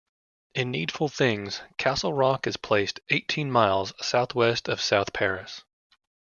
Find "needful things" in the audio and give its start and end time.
0.71-1.61